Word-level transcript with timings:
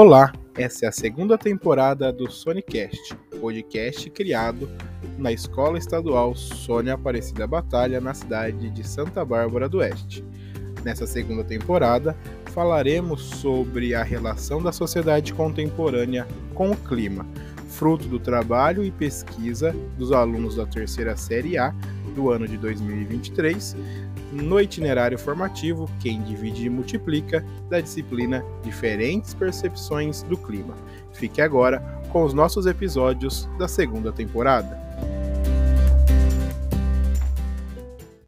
Olá, 0.00 0.32
essa 0.56 0.86
é 0.86 0.88
a 0.88 0.92
segunda 0.92 1.36
temporada 1.36 2.12
do 2.12 2.30
Sonicast, 2.30 3.16
podcast 3.40 4.08
criado 4.10 4.70
na 5.18 5.32
Escola 5.32 5.76
Estadual 5.76 6.36
Sônia 6.36 6.94
Aparecida 6.94 7.48
Batalha, 7.48 8.00
na 8.00 8.14
cidade 8.14 8.70
de 8.70 8.86
Santa 8.86 9.24
Bárbara 9.24 9.68
do 9.68 9.78
Oeste. 9.78 10.24
Nessa 10.84 11.04
segunda 11.04 11.42
temporada, 11.42 12.16
falaremos 12.52 13.22
sobre 13.22 13.92
a 13.92 14.04
relação 14.04 14.62
da 14.62 14.70
sociedade 14.70 15.34
contemporânea 15.34 16.28
com 16.54 16.70
o 16.70 16.76
clima, 16.76 17.26
fruto 17.78 18.08
do 18.08 18.18
trabalho 18.18 18.82
e 18.82 18.90
pesquisa 18.90 19.74
dos 19.96 20.10
alunos 20.10 20.56
da 20.56 20.66
terceira 20.66 21.16
série 21.16 21.56
A 21.56 21.72
do 22.12 22.28
ano 22.28 22.48
de 22.48 22.58
2023, 22.58 23.76
no 24.32 24.60
itinerário 24.60 25.16
formativo 25.16 25.88
Quem 26.00 26.20
Divide 26.22 26.66
e 26.66 26.68
Multiplica, 26.68 27.44
da 27.70 27.80
disciplina 27.80 28.44
Diferentes 28.64 29.32
Percepções 29.32 30.24
do 30.24 30.36
Clima. 30.36 30.74
Fique 31.12 31.40
agora 31.40 31.78
com 32.10 32.24
os 32.24 32.34
nossos 32.34 32.66
episódios 32.66 33.48
da 33.58 33.68
segunda 33.68 34.10
temporada. 34.10 34.76